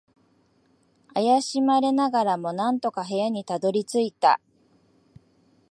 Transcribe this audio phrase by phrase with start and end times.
[1.13, 4.39] 怪しまれながらも、なんとか部屋にたどり着いた。